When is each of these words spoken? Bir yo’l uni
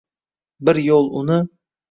Bir 0.69 0.79
yo’l 0.87 1.11
uni 1.21 1.39